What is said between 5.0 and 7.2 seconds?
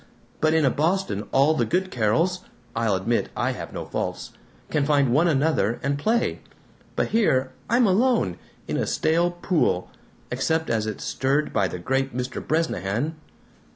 one another and play. But